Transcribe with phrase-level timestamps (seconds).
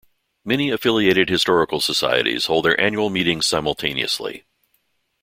[0.43, 4.45] Many affiliated historical societies hold their annual meetings simultaneously.